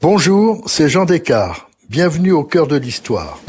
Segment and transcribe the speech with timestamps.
[0.00, 1.66] Bonjour, c'est Jean Descartes.
[1.90, 3.40] Bienvenue au cœur de l'histoire.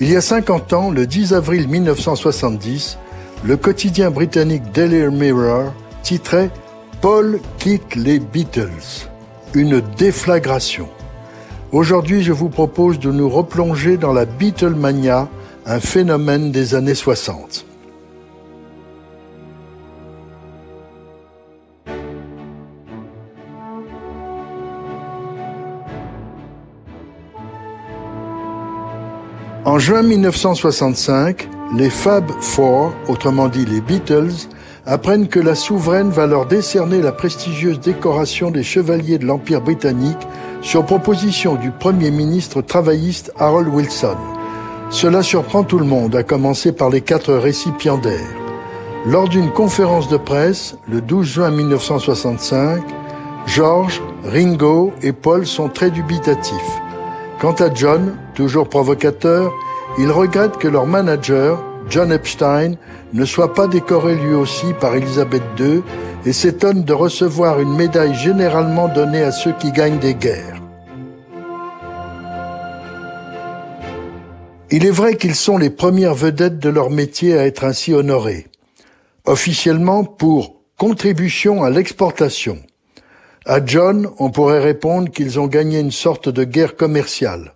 [0.00, 2.96] Il y a 50 ans, le 10 avril 1970,
[3.44, 6.50] le quotidien britannique Daily Mirror titrait
[7.02, 9.11] Paul quitte les Beatles.
[9.54, 10.88] Une déflagration.
[11.72, 15.28] Aujourd'hui, je vous propose de nous replonger dans la Beatlemania,
[15.66, 17.66] un phénomène des années 60.
[29.66, 31.46] En juin 1965,
[31.76, 34.48] les Fab Four, autrement dit les Beatles,
[34.86, 40.26] apprennent que la souveraine va leur décerner la prestigieuse décoration des Chevaliers de l'Empire britannique
[40.60, 44.16] sur proposition du Premier ministre travailliste Harold Wilson.
[44.90, 48.36] Cela surprend tout le monde, à commencer par les quatre récipiendaires.
[49.06, 52.82] Lors d'une conférence de presse, le 12 juin 1965,
[53.46, 56.80] George, Ringo et Paul sont très dubitatifs.
[57.40, 59.50] Quant à John, toujours provocateur,
[59.98, 62.76] il regrette que leur manager, John Epstein,
[63.12, 65.82] ne soit pas décoré lui aussi par Elisabeth II
[66.24, 70.60] et s'étonne de recevoir une médaille généralement donnée à ceux qui gagnent des guerres.
[74.70, 78.46] Il est vrai qu'ils sont les premières vedettes de leur métier à être ainsi honorés.
[79.26, 82.58] Officiellement pour contribution à l'exportation.
[83.44, 87.54] À John, on pourrait répondre qu'ils ont gagné une sorte de guerre commerciale.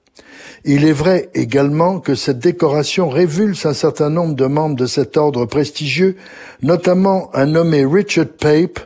[0.64, 5.16] Il est vrai également que cette décoration révulse un certain nombre de membres de cet
[5.16, 6.16] ordre prestigieux,
[6.62, 8.80] notamment un nommé Richard Pape,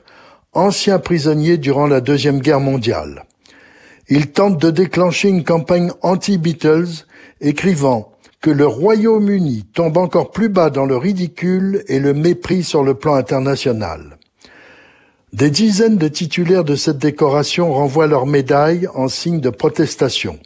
[0.52, 3.24] ancien prisonnier durant la Deuxième Guerre mondiale.
[4.08, 7.06] Il tente de déclencher une campagne anti-Beatles,
[7.40, 12.82] écrivant que le Royaume-Uni tombe encore plus bas dans le ridicule et le mépris sur
[12.82, 14.18] le plan international.
[15.32, 20.40] Des dizaines de titulaires de cette décoration renvoient leurs médailles en signe de protestation.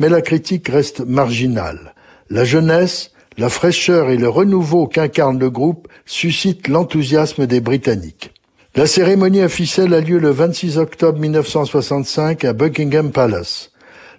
[0.00, 1.94] Mais la critique reste marginale.
[2.30, 8.32] La jeunesse, la fraîcheur et le renouveau qu'incarne le groupe suscitent l'enthousiasme des Britanniques.
[8.74, 13.72] La cérémonie officielle a lieu le 26 octobre 1965 à Buckingham Palace.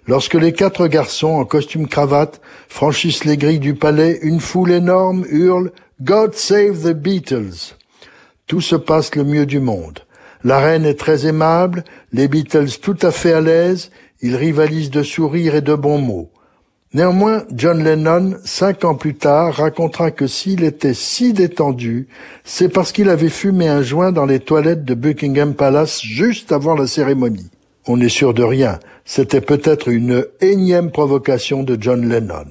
[0.06, 5.24] Lorsque les quatre garçons en costume cravate franchissent les grilles du palais, une foule énorme
[5.28, 7.74] hurle God save the Beatles.
[8.46, 10.00] Tout se passe le mieux du monde.
[10.44, 11.82] La reine est très aimable,
[12.12, 13.90] les Beatles tout à fait à l'aise,
[14.22, 16.30] ils rivalisent de sourires et de bons mots.
[16.94, 22.06] Néanmoins, John Lennon, cinq ans plus tard, racontera que s'il était si détendu,
[22.44, 26.74] c'est parce qu'il avait fumé un joint dans les toilettes de Buckingham Palace juste avant
[26.74, 27.50] la cérémonie.
[27.86, 32.44] On n'est sûr de rien, c'était peut-être une énième provocation de John Lennon.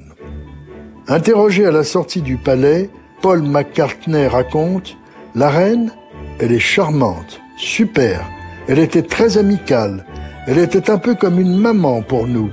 [1.07, 2.89] Interrogé à la sortie du palais,
[3.21, 4.97] Paul McCartney raconte
[5.35, 5.91] la reine,
[6.39, 8.27] elle est charmante, super.
[8.67, 10.05] Elle était très amicale.
[10.47, 12.49] Elle était un peu comme une maman pour nous.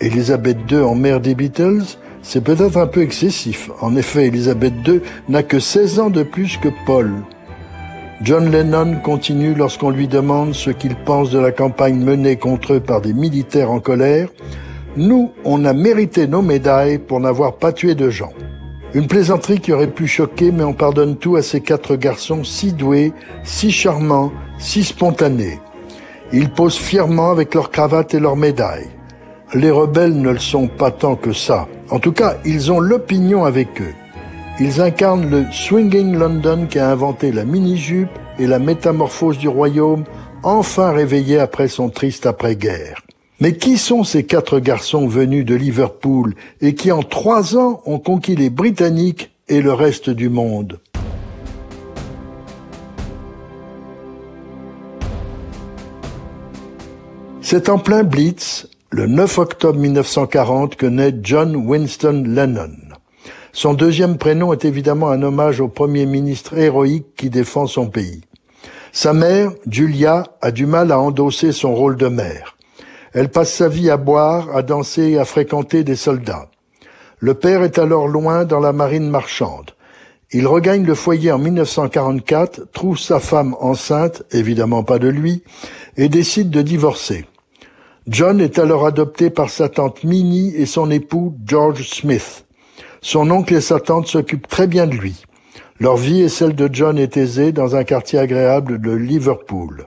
[0.00, 1.82] Elisabeth II en mère des Beatles,
[2.22, 3.68] c'est peut-être un peu excessif.
[3.80, 7.10] En effet, Elisabeth II n'a que 16 ans de plus que Paul.
[8.22, 12.80] John Lennon continue lorsqu'on lui demande ce qu'il pense de la campagne menée contre eux
[12.80, 14.28] par des militaires en colère.
[14.96, 18.32] Nous, on a mérité nos médailles pour n'avoir pas tué de gens.
[18.94, 22.72] Une plaisanterie qui aurait pu choquer, mais on pardonne tout à ces quatre garçons si
[22.72, 23.12] doués,
[23.42, 25.58] si charmants, si spontanés.
[26.36, 28.88] Ils posent fièrement avec leurs cravates et leurs médailles.
[29.54, 31.68] Les rebelles ne le sont pas tant que ça.
[31.90, 33.94] En tout cas, ils ont l'opinion avec eux.
[34.58, 40.02] Ils incarnent le Swinging London qui a inventé la mini-jupe et la métamorphose du royaume,
[40.42, 43.02] enfin réveillé après son triste après-guerre.
[43.38, 48.00] Mais qui sont ces quatre garçons venus de Liverpool et qui en trois ans ont
[48.00, 50.80] conquis les Britanniques et le reste du monde?
[57.56, 62.74] C'est en plein Blitz, le 9 octobre 1940, que naît John Winston Lennon.
[63.52, 68.22] Son deuxième prénom est évidemment un hommage au premier ministre héroïque qui défend son pays.
[68.90, 72.56] Sa mère, Julia, a du mal à endosser son rôle de mère.
[73.12, 76.48] Elle passe sa vie à boire, à danser et à fréquenter des soldats.
[77.20, 79.70] Le père est alors loin dans la marine marchande.
[80.32, 85.44] Il regagne le foyer en 1944, trouve sa femme enceinte, évidemment pas de lui,
[85.96, 87.26] et décide de divorcer.
[88.06, 92.44] John est alors adopté par sa tante Minnie et son époux George Smith.
[93.00, 95.24] Son oncle et sa tante s'occupent très bien de lui.
[95.80, 99.86] Leur vie et celle de John est aisée dans un quartier agréable de Liverpool.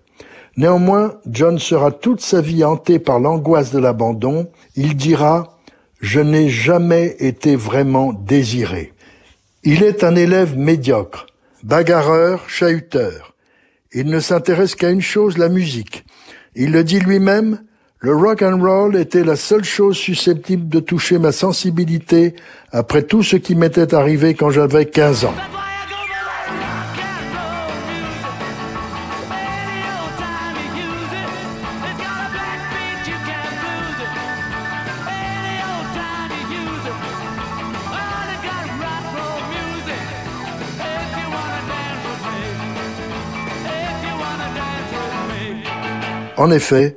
[0.57, 4.49] Néanmoins, John sera toute sa vie hanté par l'angoisse de l'abandon.
[4.75, 5.59] Il dira
[6.01, 8.93] Je n'ai jamais été vraiment désiré.
[9.63, 11.27] Il est un élève médiocre,
[11.61, 13.35] bagarreur, chahuteur.
[13.93, 16.03] Il ne s'intéresse qu'à une chose, la musique.
[16.55, 17.59] Il le dit lui-même,
[17.99, 22.35] le rock and roll était la seule chose susceptible de toucher ma sensibilité
[22.71, 25.33] après tout ce qui m'était arrivé quand j'avais 15 ans.
[46.39, 46.95] En effet,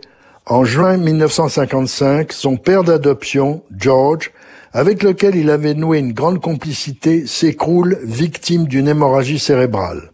[0.50, 4.32] en juin 1955, son père d'adoption, George,
[4.73, 10.11] avec lequel il avait noué une grande complicité, s'écroule victime d'une hémorragie cérébrale.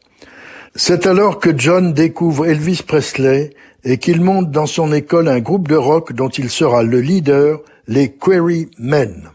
[0.74, 5.68] C'est alors que John découvre Elvis Presley et qu'il monte dans son école un groupe
[5.68, 9.30] de rock dont il sera le leader, les Query Men.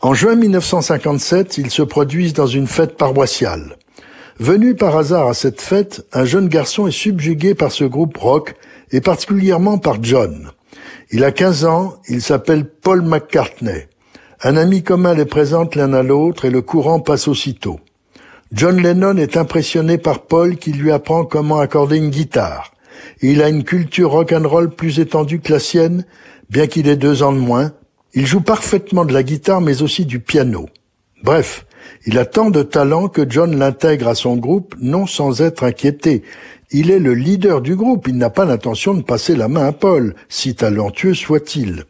[0.00, 3.76] En juin 1957, ils se produisent dans une fête paroissiale.
[4.38, 8.54] Venu par hasard à cette fête, un jeune garçon est subjugué par ce groupe rock
[8.92, 10.50] et particulièrement par John.
[11.10, 13.88] Il a 15 ans, il s'appelle Paul McCartney.
[14.42, 17.80] Un ami commun les présente l'un à l'autre et le courant passe aussitôt.
[18.52, 22.72] John Lennon est impressionné par Paul qui lui apprend comment accorder une guitare.
[23.20, 26.04] Il a une culture rock'n'roll plus étendue que la sienne,
[26.50, 27.72] bien qu'il ait deux ans de moins.
[28.14, 30.68] Il joue parfaitement de la guitare mais aussi du piano.
[31.22, 31.66] Bref,
[32.04, 36.22] il a tant de talent que John l'intègre à son groupe non sans être inquiété.
[36.74, 39.72] Il est le leader du groupe, il n'a pas l'intention de passer la main à
[39.72, 41.84] Paul, si talentueux soit-il.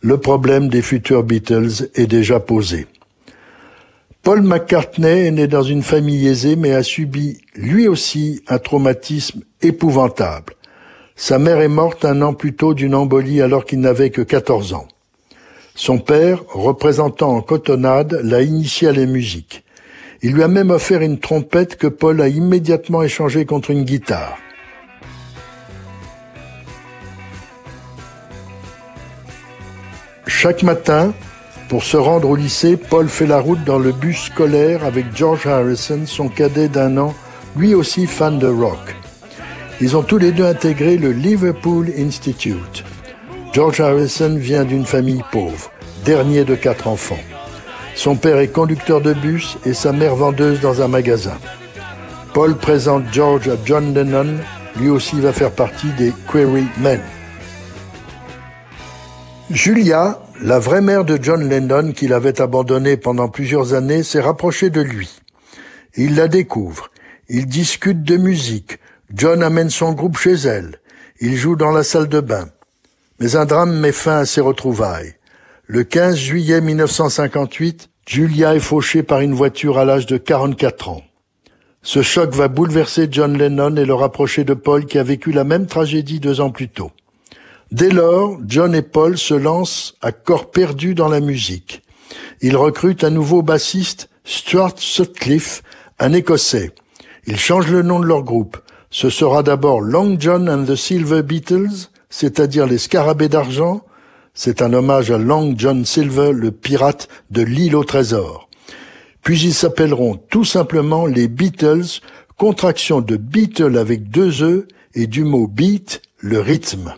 [0.00, 2.88] Le problème des futurs Beatles est déjà posé.
[4.24, 9.42] Paul McCartney est né dans une famille aisée mais a subi lui aussi un traumatisme
[9.62, 10.54] épouvantable.
[11.14, 14.72] Sa mère est morte un an plus tôt d'une embolie alors qu'il n'avait que 14
[14.74, 14.88] ans.
[15.76, 19.64] Son père, représentant en cotonnade, l'a initié à la musique.
[20.24, 24.38] Il lui a même offert une trompette que Paul a immédiatement échangée contre une guitare.
[30.28, 31.12] Chaque matin,
[31.68, 35.46] pour se rendre au lycée, Paul fait la route dans le bus scolaire avec George
[35.46, 37.14] Harrison, son cadet d'un an,
[37.56, 38.94] lui aussi fan de rock.
[39.80, 42.84] Ils ont tous les deux intégré le Liverpool Institute.
[43.52, 45.72] George Harrison vient d'une famille pauvre,
[46.04, 47.18] dernier de quatre enfants.
[47.94, 51.38] Son père est conducteur de bus et sa mère vendeuse dans un magasin.
[52.34, 54.38] Paul présente George à John Lennon,
[54.78, 57.00] lui aussi va faire partie des Query Men.
[59.50, 64.70] Julia, la vraie mère de John Lennon qu'il avait abandonné pendant plusieurs années, s'est rapprochée
[64.70, 65.20] de lui.
[65.94, 66.90] Il la découvre.
[67.28, 68.78] Ils discutent de musique.
[69.12, 70.80] John amène son groupe chez elle.
[71.20, 72.48] Ils jouent dans la salle de bain.
[73.20, 75.14] Mais un drame met fin à ces retrouvailles.
[75.74, 81.02] Le 15 juillet 1958, Julia est fauchée par une voiture à l'âge de 44 ans.
[81.80, 85.44] Ce choc va bouleverser John Lennon et le rapprocher de Paul qui a vécu la
[85.44, 86.90] même tragédie deux ans plus tôt.
[87.70, 91.80] Dès lors, John et Paul se lancent à corps perdu dans la musique.
[92.42, 95.62] Ils recrutent un nouveau bassiste, Stuart Sutcliffe,
[95.98, 96.72] un Écossais.
[97.26, 98.58] Ils changent le nom de leur groupe.
[98.90, 103.82] Ce sera d'abord Long John and the Silver Beatles, c'est-à-dire les scarabées d'argent,
[104.34, 108.48] c'est un hommage à Long John Silver, le pirate de l'île au trésor.
[109.22, 112.00] Puis ils s'appelleront tout simplement les Beatles,
[112.36, 116.94] contraction de Beatle avec deux E et du mot beat, le rythme.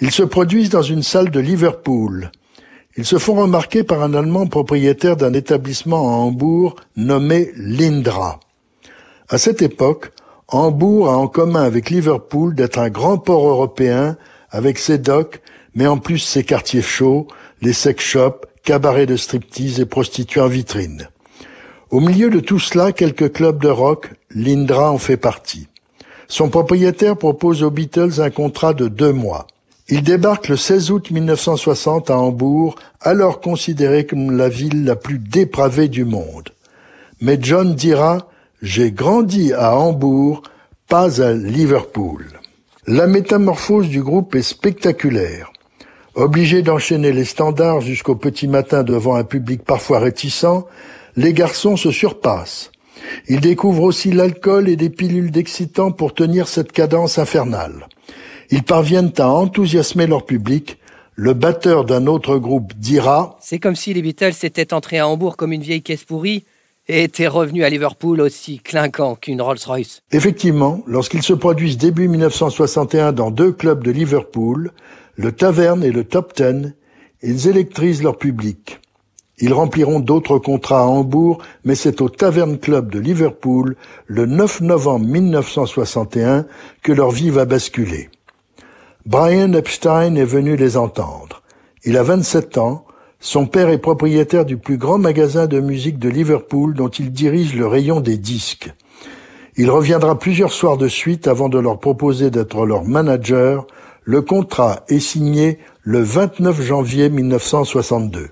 [0.00, 2.30] Ils se produisent dans une salle de Liverpool.
[2.96, 8.38] Ils se font remarquer par un Allemand propriétaire d'un établissement à Hambourg nommé Lindra.
[9.28, 10.12] À cette époque,
[10.46, 14.16] Hambourg a en commun avec Liverpool d'être un grand port européen
[14.50, 15.40] avec ses docks,
[15.74, 17.26] mais en plus ses quartiers chauds,
[17.62, 21.08] les sex shops, cabarets de striptease et prostituées en vitrine.
[21.90, 25.68] Au milieu de tout cela, quelques clubs de rock, Lindra en fait partie.
[26.28, 29.48] Son propriétaire propose aux Beatles un contrat de deux mois.
[29.90, 35.18] Il débarque le 16 août 1960 à Hambourg, alors considérée comme la ville la plus
[35.18, 36.48] dépravée du monde.
[37.20, 38.28] Mais John dira
[38.62, 40.42] J'ai grandi à Hambourg,
[40.88, 42.24] pas à Liverpool.
[42.86, 45.52] La métamorphose du groupe est spectaculaire.
[46.14, 50.64] Obligés d'enchaîner les standards jusqu'au petit matin devant un public parfois réticent,
[51.16, 52.70] les garçons se surpassent.
[53.28, 57.86] Ils découvrent aussi l'alcool et des pilules d'excitants pour tenir cette cadence infernale.
[58.50, 60.78] Ils parviennent à enthousiasmer leur public.
[61.16, 65.36] le batteur d'un autre groupe dira C'est comme si les Beatles étaient entrés à Hambourg
[65.36, 66.44] comme une vieille caisse pourrie
[66.88, 70.02] et étaient revenus à Liverpool aussi clinquant qu'une Rolls-Royce.
[70.12, 74.72] Effectivement, lorsqu'ils se produisent début 1961 dans deux clubs de Liverpool,
[75.16, 76.74] le Tavern et le Top Ten,
[77.22, 78.80] ils électrisent leur public.
[79.38, 84.60] Ils rempliront d'autres contrats à Hambourg, mais c'est au Tavern Club de Liverpool, le 9
[84.60, 86.46] novembre 1961,
[86.82, 88.10] que leur vie va basculer.
[89.06, 91.42] Brian Epstein est venu les entendre.
[91.84, 92.86] Il a 27 ans,
[93.20, 97.54] son père est propriétaire du plus grand magasin de musique de Liverpool dont il dirige
[97.54, 98.72] le rayon des disques.
[99.58, 103.66] Il reviendra plusieurs soirs de suite avant de leur proposer d'être leur manager.
[104.04, 108.30] Le contrat est signé le 29 janvier 1962.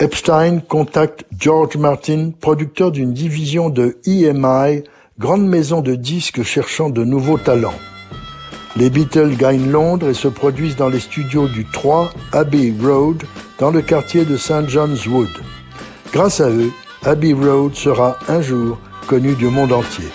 [0.00, 4.84] Epstein contacte George Martin, producteur d'une division de EMI,
[5.18, 7.74] grande maison de disques cherchant de nouveaux talents.
[8.76, 13.22] Les Beatles gagnent Londres et se produisent dans les studios du 3 Abbey Road
[13.60, 14.68] dans le quartier de St.
[14.68, 15.28] John's Wood.
[16.12, 16.72] Grâce à eux,
[17.04, 20.08] Abbey Road sera un jour connu du monde entier.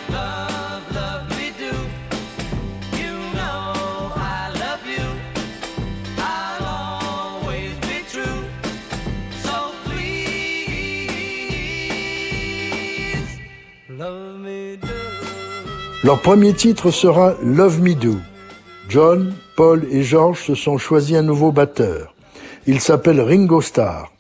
[16.04, 18.16] Leur premier titre sera Love Me Do.
[18.90, 22.16] John, Paul et George se sont choisis un nouveau batteur.
[22.66, 24.12] Il s'appelle Ringo Starr.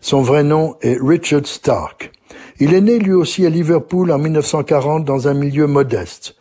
[0.00, 2.10] Son vrai nom est Richard Stark.
[2.58, 6.36] Il est né lui aussi à Liverpool en 1940 dans un milieu modeste.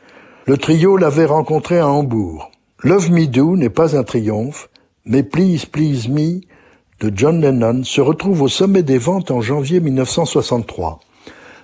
[0.45, 2.51] Le trio l'avait rencontré à Hambourg.
[2.83, 4.69] Love Me Do n'est pas un triomphe,
[5.03, 6.39] mais Please Please Me
[7.01, 11.01] de John Lennon se retrouve au sommet des ventes en janvier 1963.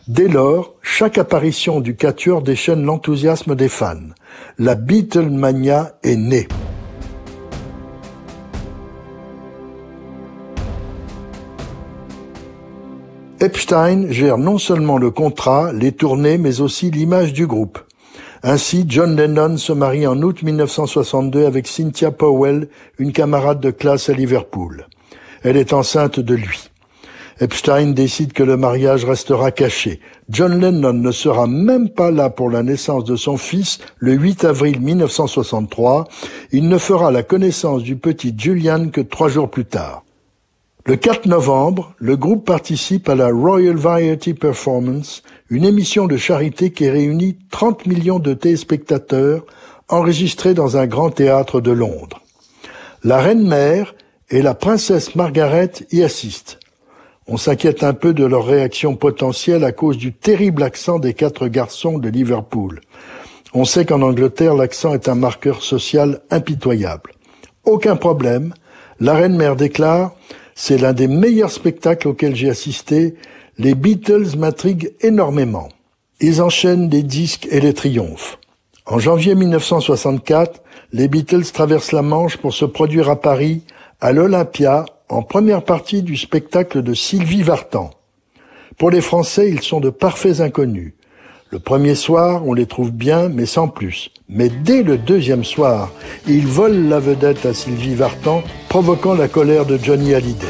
[0.09, 4.09] Dès lors, chaque apparition du quatuor déchaîne l'enthousiasme des fans
[4.57, 6.47] la Beatlemania est née.
[13.39, 17.77] Epstein gère non seulement le contrat, les tournées, mais aussi l'image du groupe.
[18.41, 24.09] Ainsi, John Lennon se marie en août 1962 avec Cynthia Powell, une camarade de classe
[24.09, 24.87] à Liverpool.
[25.43, 26.71] Elle est enceinte de lui.
[27.41, 30.01] Epstein décide que le mariage restera caché.
[30.29, 34.43] John Lennon ne sera même pas là pour la naissance de son fils le 8
[34.43, 36.07] avril 1963.
[36.51, 40.03] Il ne fera la connaissance du petit Julian que trois jours plus tard.
[40.85, 46.71] Le 4 novembre, le groupe participe à la Royal Variety Performance, une émission de charité
[46.71, 49.45] qui réunit 30 millions de téléspectateurs
[49.87, 52.21] enregistrés dans un grand théâtre de Londres.
[53.03, 53.95] La reine-mère
[54.29, 56.58] et la princesse Margaret y assistent.
[57.31, 61.47] On s'inquiète un peu de leur réaction potentielle à cause du terrible accent des quatre
[61.47, 62.81] garçons de Liverpool.
[63.53, 67.11] On sait qu'en Angleterre, l'accent est un marqueur social impitoyable.
[67.65, 68.55] Aucun problème.
[68.99, 70.13] La reine-mère déclare,
[70.55, 73.13] c'est l'un des meilleurs spectacles auxquels j'ai assisté.
[73.59, 75.69] Les Beatles m'intriguent énormément.
[76.21, 78.39] Ils enchaînent les disques et les triomphes.
[78.87, 83.61] En janvier 1964, les Beatles traversent la Manche pour se produire à Paris,
[84.01, 87.89] à l'Olympia, en première partie du spectacle de Sylvie Vartan.
[88.77, 90.93] Pour les Français, ils sont de parfaits inconnus.
[91.51, 94.11] Le premier soir, on les trouve bien, mais sans plus.
[94.29, 95.91] Mais dès le deuxième soir,
[96.27, 100.45] ils volent la vedette à Sylvie Vartan, provoquant la colère de Johnny Hallyday.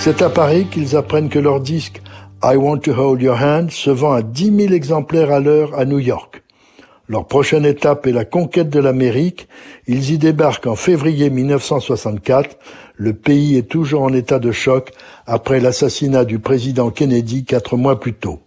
[0.00, 2.00] C'est à Paris qu'ils apprennent que leur disque
[2.42, 5.84] I Want to Hold Your Hand se vend à 10 000 exemplaires à l'heure à
[5.84, 6.44] New York.
[7.08, 9.48] Leur prochaine étape est la conquête de l'Amérique.
[9.88, 12.56] Ils y débarquent en février 1964.
[12.96, 14.92] Le pays est toujours en état de choc
[15.26, 18.40] après l'assassinat du président Kennedy quatre mois plus tôt.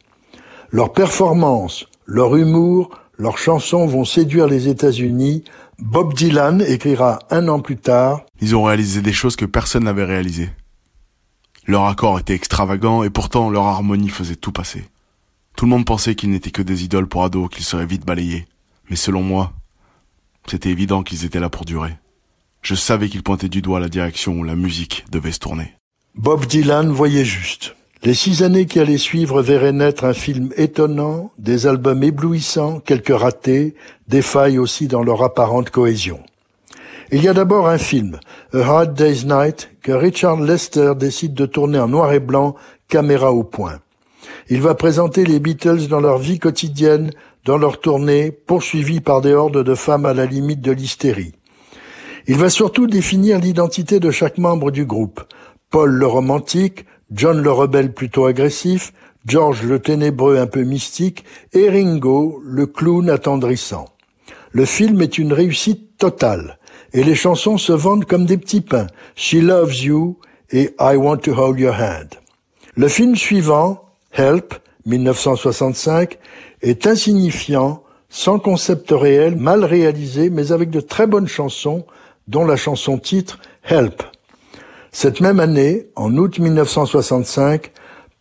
[0.70, 5.44] Leur performance, leur humour, leurs chansons vont séduire les États-Unis.
[5.80, 8.26] Bob Dylan écrira un an plus tard.
[8.40, 10.50] Ils ont réalisé des choses que personne n'avait réalisées.
[11.68, 14.84] Leur accord était extravagant et pourtant leur harmonie faisait tout passer.
[15.56, 18.48] Tout le monde pensait qu'ils n'étaient que des idoles pour ados, qu'ils seraient vite balayés.
[18.90, 19.54] Mais selon moi,
[20.48, 21.98] c'était évident qu'ils étaient là pour durer.
[22.62, 25.74] Je savais qu'ils pointaient du doigt la direction où la musique devait se tourner.
[26.16, 27.76] Bob Dylan voyait juste.
[28.04, 33.16] Les six années qui allaient suivre verraient naître un film étonnant, des albums éblouissants, quelques
[33.16, 33.76] ratés,
[34.08, 36.20] des failles aussi dans leur apparente cohésion.
[37.14, 38.22] Il y a d'abord un film,
[38.54, 42.56] A Hard Day's Night, que Richard Lester décide de tourner en noir et blanc,
[42.88, 43.80] caméra au point.
[44.48, 47.12] Il va présenter les Beatles dans leur vie quotidienne,
[47.44, 51.34] dans leur tournée, poursuivis par des hordes de femmes à la limite de l'hystérie.
[52.28, 55.22] Il va surtout définir l'identité de chaque membre du groupe.
[55.70, 58.94] Paul le romantique, John le rebelle plutôt agressif,
[59.26, 63.84] George le ténébreux un peu mystique et Ringo le clown attendrissant.
[64.54, 66.58] Le film est une réussite totale
[66.94, 68.88] et les chansons se vendent comme des petits pains.
[69.16, 70.18] She Loves You
[70.52, 72.16] et I Want to Hold Your Hand.
[72.76, 74.56] Le film suivant, Help,
[74.86, 76.18] 1965,
[76.62, 81.86] est insignifiant, sans concept réel, mal réalisé, mais avec de très bonnes chansons,
[82.28, 84.04] dont la chanson titre Help.
[84.92, 87.72] Cette même année, en août 1965,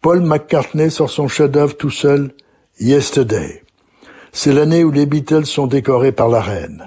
[0.00, 2.33] Paul McCartney sort son chef-d'œuvre tout seul,
[2.79, 3.62] Yesterday.
[4.33, 6.87] C'est l'année où les Beatles sont décorés par la reine.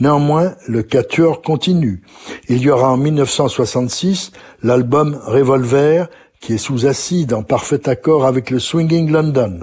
[0.00, 2.02] Néanmoins, le quatuor continue.
[2.48, 6.08] Il y aura en 1966 l'album Revolver,
[6.40, 9.60] qui est sous acide en parfait accord avec le Swinging London.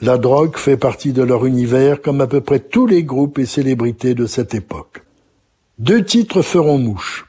[0.00, 3.44] La drogue fait partie de leur univers comme à peu près tous les groupes et
[3.44, 5.02] célébrités de cette époque.
[5.78, 7.26] Deux titres feront mouche.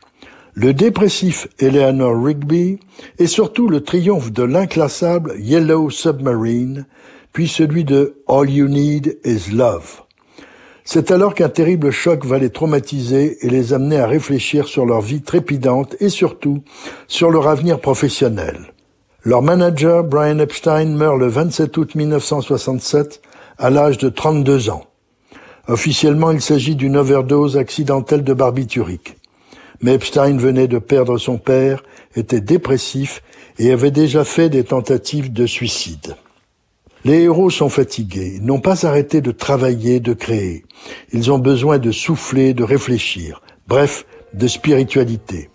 [0.53, 2.79] Le dépressif Eleanor Rigby
[3.19, 6.85] et surtout le triomphe de l'inclassable Yellow Submarine,
[7.33, 10.01] puis celui de All You Need Is Love.
[10.83, 15.01] C'est alors qu'un terrible choc va les traumatiser et les amener à réfléchir sur leur
[15.01, 16.63] vie trépidante et surtout
[17.07, 18.73] sur leur avenir professionnel.
[19.23, 23.21] Leur manager, Brian Epstein, meurt le 27 août 1967
[23.59, 24.87] à l'âge de 32 ans.
[25.67, 29.17] Officiellement, il s'agit d'une overdose accidentelle de barbiturique.
[29.81, 31.83] Mais Epstein venait de perdre son père,
[32.15, 33.21] était dépressif
[33.59, 36.15] et avait déjà fait des tentatives de suicide.
[37.03, 40.65] Les héros sont fatigués, n'ont pas arrêté de travailler, de créer.
[41.11, 45.49] Ils ont besoin de souffler, de réfléchir, bref, de spiritualité.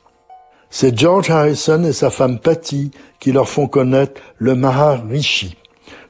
[0.71, 5.57] C'est George Harrison et sa femme Patty qui leur font connaître le Maharishi.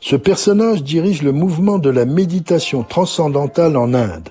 [0.01, 4.31] Ce personnage dirige le mouvement de la méditation transcendantale en Inde.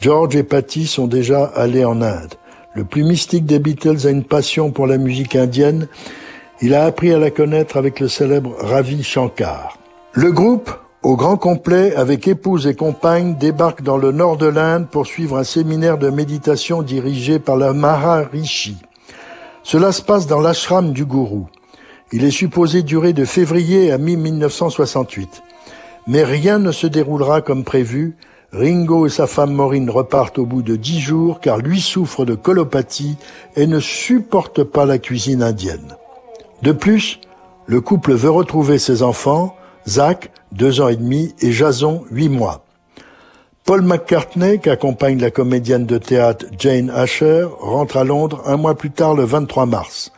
[0.00, 2.34] George et Patty sont déjà allés en Inde.
[2.74, 5.86] Le plus mystique des Beatles a une passion pour la musique indienne.
[6.60, 9.75] Il a appris à la connaître avec le célèbre Ravi Shankar.
[10.18, 10.70] Le groupe,
[11.02, 15.36] au grand complet, avec épouse et compagne, débarque dans le nord de l'Inde pour suivre
[15.36, 18.78] un séminaire de méditation dirigé par la Maharishi.
[19.62, 21.48] Cela se passe dans l'ashram du gourou.
[22.12, 25.42] Il est supposé durer de février à mi-1968.
[26.06, 28.16] Mais rien ne se déroulera comme prévu.
[28.52, 32.34] Ringo et sa femme Maureen repartent au bout de dix jours car lui souffre de
[32.34, 33.18] colopathie
[33.54, 35.94] et ne supporte pas la cuisine indienne.
[36.62, 37.20] De plus,
[37.66, 39.54] le couple veut retrouver ses enfants,
[39.88, 42.64] Zach, deux ans et demi, et Jason, huit mois.
[43.64, 48.76] Paul McCartney, qui accompagne la comédienne de théâtre Jane Asher, rentre à Londres un mois
[48.76, 50.12] plus tard le 23 mars.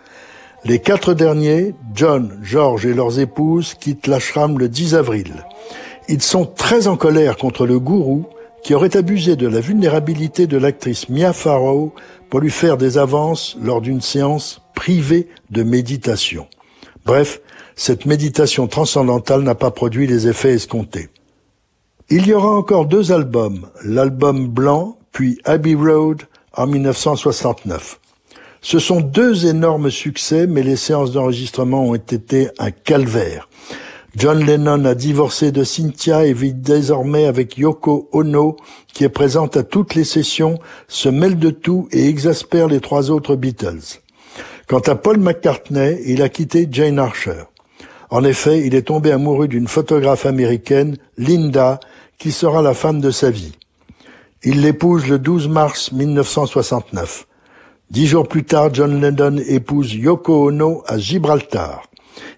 [0.64, 5.46] Les quatre derniers, John, George et leurs épouses, quittent l'ashram le 10 avril.
[6.08, 8.26] Ils sont très en colère contre le gourou
[8.62, 11.94] qui aurait abusé de la vulnérabilité de l'actrice Mia Farrow
[12.28, 16.46] pour lui faire des avances lors d'une séance privée de méditation.
[17.06, 17.40] Bref,
[17.78, 21.10] cette méditation transcendantale n'a pas produit les effets escomptés.
[22.10, 26.22] Il y aura encore deux albums, l'album blanc, puis Abbey Road
[26.54, 28.00] en 1969.
[28.62, 33.48] Ce sont deux énormes succès, mais les séances d'enregistrement ont été un calvaire.
[34.16, 38.56] John Lennon a divorcé de Cynthia et vit désormais avec Yoko Ono,
[38.92, 43.12] qui est présente à toutes les sessions, se mêle de tout et exaspère les trois
[43.12, 44.00] autres Beatles.
[44.66, 47.44] Quant à Paul McCartney, il a quitté Jane Archer.
[48.10, 51.78] En effet, il est tombé amoureux d'une photographe américaine, Linda,
[52.18, 53.52] qui sera la femme de sa vie.
[54.42, 57.26] Il l'épouse le 12 mars 1969.
[57.90, 61.88] Dix jours plus tard, John Lennon épouse Yoko Ono à Gibraltar.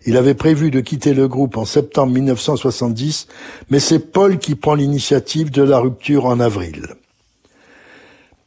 [0.06, 3.26] Il avait prévu de quitter le groupe en septembre 1970,
[3.70, 6.94] mais c'est Paul qui prend l'initiative de la rupture en avril.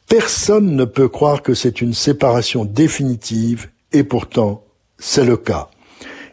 [0.08, 4.64] Personne ne peut croire que c'est une séparation définitive, et pourtant,
[4.98, 5.68] c'est le cas.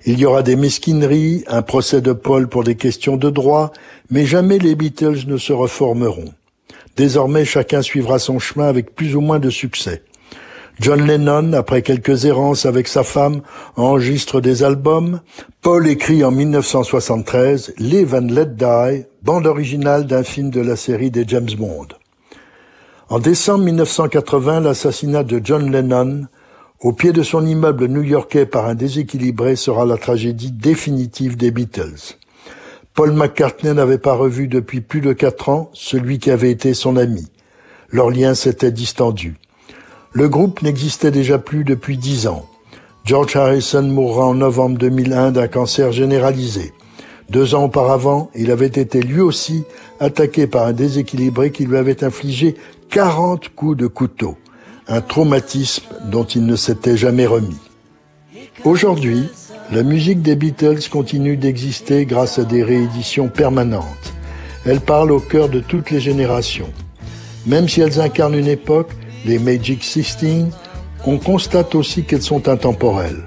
[0.06, 3.72] Il y aura des mesquineries, un procès de Paul pour des questions de droit,
[4.10, 6.34] mais jamais les Beatles ne se reformeront.
[6.98, 10.02] Désormais, chacun suivra son chemin avec plus ou moins de succès.
[10.80, 13.42] John Lennon, après quelques errances avec sa femme,
[13.76, 15.22] enregistre des albums.
[15.62, 21.12] Paul écrit en 1973 Live and Let Die, bande originale d'un film de la série
[21.12, 21.90] des James Bond.
[23.10, 26.24] En décembre 1980, l'assassinat de John Lennon
[26.82, 32.18] au pied de son immeuble new-yorkais par un déséquilibré sera la tragédie définitive des Beatles.
[32.96, 36.98] Paul McCartney n'avait pas revu depuis plus de quatre ans celui qui avait été son
[36.98, 37.28] ami.
[37.90, 39.36] Leur lien s'était distendu.
[40.12, 42.46] Le groupe n'existait déjà plus depuis dix ans.
[43.06, 46.74] George Harrison mourra en novembre 2001 d'un cancer généralisé.
[47.30, 49.64] Deux ans auparavant, il avait été lui aussi
[50.00, 52.56] attaqué par un déséquilibré qui lui avait infligé
[52.90, 54.36] 40 coups de couteau,
[54.88, 57.60] un traumatisme dont il ne s'était jamais remis.
[58.64, 59.30] Aujourd'hui,
[59.72, 64.14] la musique des Beatles continue d'exister grâce à des rééditions permanentes.
[64.66, 66.70] Elle parle au cœur de toutes les générations.
[67.46, 68.92] Même si elles incarnent une époque,
[69.26, 70.52] les Magic Sixteen,
[71.06, 73.24] on constate aussi qu'elles sont intemporelles.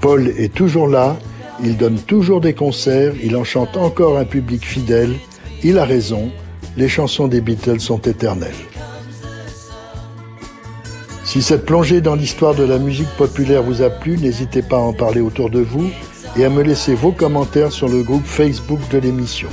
[0.00, 1.16] Paul est toujours là,
[1.62, 5.14] il donne toujours des concerts, il enchante encore un public fidèle,
[5.62, 6.30] il a raison,
[6.76, 8.52] les chansons des Beatles sont éternelles.
[11.28, 14.80] Si cette plongée dans l'histoire de la musique populaire vous a plu, n'hésitez pas à
[14.80, 15.90] en parler autour de vous
[16.38, 19.50] et à me laisser vos commentaires sur le groupe Facebook de l'émission.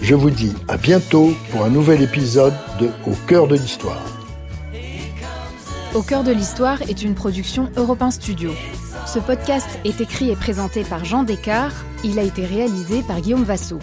[0.00, 4.02] Je vous dis à bientôt pour un nouvel épisode de Au cœur de l'histoire.
[5.94, 8.52] Au cœur de l'histoire est une production Europe Studio.
[9.04, 11.76] Ce podcast est écrit et présenté par Jean Descartes.
[12.04, 13.80] Il a été réalisé par Guillaume Vassot.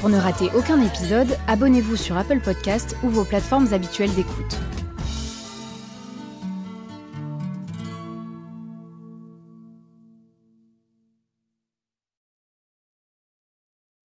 [0.00, 4.56] Pour ne rater aucun épisode, abonnez-vous sur Apple Podcast ou vos plateformes habituelles d'écoute.